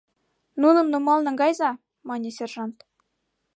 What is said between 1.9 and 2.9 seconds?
мане сержант.